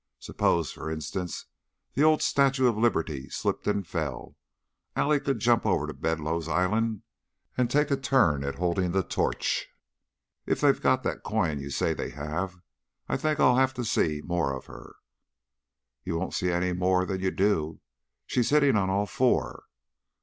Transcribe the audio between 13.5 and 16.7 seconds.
have to see more of her." "You won't see